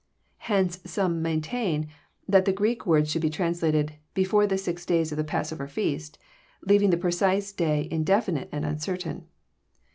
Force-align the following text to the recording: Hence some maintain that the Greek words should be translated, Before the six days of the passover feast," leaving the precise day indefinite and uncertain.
Hence 0.49 0.79
some 0.83 1.21
maintain 1.21 1.87
that 2.27 2.45
the 2.45 2.51
Greek 2.51 2.87
words 2.87 3.11
should 3.11 3.21
be 3.21 3.29
translated, 3.29 3.97
Before 4.15 4.47
the 4.47 4.57
six 4.57 4.83
days 4.83 5.11
of 5.11 5.15
the 5.19 5.23
passover 5.23 5.67
feast," 5.67 6.17
leaving 6.65 6.89
the 6.89 6.97
precise 6.97 7.51
day 7.53 7.87
indefinite 7.91 8.49
and 8.51 8.65
uncertain. 8.65 9.27